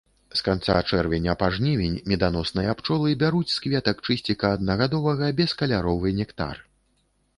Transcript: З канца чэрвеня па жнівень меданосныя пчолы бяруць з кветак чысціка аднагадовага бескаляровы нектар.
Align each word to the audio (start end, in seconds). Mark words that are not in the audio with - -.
З 0.37 0.43
канца 0.45 0.75
чэрвеня 0.95 1.35
па 1.41 1.49
жнівень 1.57 1.99
меданосныя 2.13 2.73
пчолы 2.81 3.13
бяруць 3.25 3.53
з 3.57 3.61
кветак 3.67 3.97
чысціка 4.07 4.47
аднагадовага 4.57 5.31
бескаляровы 5.43 6.19
нектар. 6.23 6.55